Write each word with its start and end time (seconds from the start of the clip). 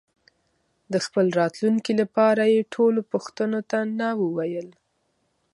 د 0.93 0.95
خپل 1.05 1.25
راتلونکي 1.39 1.93
لپاره 2.01 2.43
یې 2.53 2.69
ټولو 2.73 2.99
پوښتنو 3.11 3.59
ته 3.71 3.79
نه 3.99 4.09
وویل. 4.21 4.67